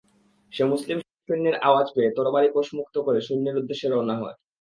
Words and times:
সে 0.51 0.63
মুসলিম 0.63 0.97
সৈন্যর 1.27 1.55
আওয়াজ 1.61 1.87
পেয়ে 1.95 2.13
তরবারি 2.17 2.47
কোষমুক্ত 2.55 2.95
করে 2.97 3.19
সৈন্যের 3.21 3.59
উদ্দেশ্যে 3.61 3.87
রওনা 3.87 4.15
হয়। 4.21 4.35